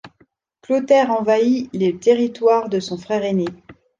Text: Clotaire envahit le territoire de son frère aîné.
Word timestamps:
Clotaire 0.63 1.11
envahit 1.11 1.69
le 1.73 1.91
territoire 1.91 2.69
de 2.69 2.79
son 2.79 2.97
frère 2.97 3.23
aîné. 3.23 3.45